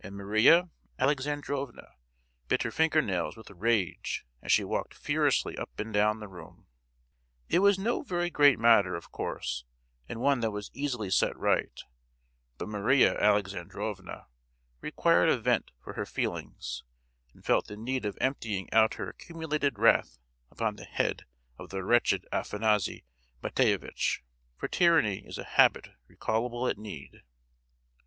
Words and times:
And 0.00 0.16
Maria 0.16 0.68
Alexandrovna 0.98 1.94
bit 2.46 2.62
her 2.62 2.70
finger 2.70 3.00
nails 3.00 3.38
with 3.38 3.48
rage 3.48 4.26
as 4.42 4.52
she 4.52 4.64
walked 4.64 4.92
furiously 4.92 5.56
up 5.56 5.80
and 5.80 5.94
down 5.94 6.20
the 6.20 6.28
room. 6.28 6.66
It 7.48 7.60
was 7.60 7.78
no 7.78 8.02
very 8.02 8.28
great 8.28 8.58
matter, 8.58 8.94
of 8.94 9.10
course; 9.10 9.64
and 10.10 10.20
one 10.20 10.40
that 10.40 10.50
was 10.50 10.70
easily 10.74 11.08
set 11.08 11.34
right; 11.38 11.80
but 12.58 12.68
Maria 12.68 13.18
Alexandrovna 13.18 14.26
required 14.82 15.30
a 15.30 15.38
vent 15.38 15.70
for 15.80 15.94
her 15.94 16.04
feelings 16.04 16.84
and 17.32 17.42
felt 17.42 17.68
the 17.68 17.76
need 17.78 18.04
of 18.04 18.18
emptying 18.20 18.70
out 18.74 18.96
her 18.96 19.08
accumulated 19.08 19.78
wrath 19.78 20.18
upon 20.50 20.76
the 20.76 20.84
head 20.84 21.24
of 21.58 21.70
the 21.70 21.82
wretched 21.82 22.26
Afanassy 22.30 23.04
Matveyevitch; 23.42 24.22
for 24.54 24.68
tyranny 24.68 25.24
is 25.26 25.38
a 25.38 25.44
habit 25.44 25.88
recallable 26.10 26.68
at 26.68 26.76
need. 26.76 27.22